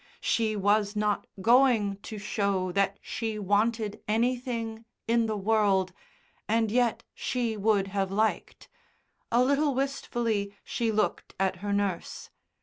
She 0.21 0.55
was 0.55 0.95
not 0.95 1.27
going 1.41 1.97
to 1.97 2.17
show 2.17 2.71
that 2.71 2.97
she 3.03 3.37
wanted 3.37 4.01
anything 4.07 4.83
in 5.07 5.27
the 5.27 5.37
world, 5.37 5.93
and 6.49 6.71
yet 6.71 7.03
she 7.13 7.55
would 7.55 7.89
have 7.89 8.11
liked 8.11 8.67
A 9.31 9.43
little 9.43 9.75
wistfully 9.75 10.55
she 10.63 10.91
looked 10.91 11.35
at 11.39 11.57
her 11.57 11.71
nurse. 11.71 12.31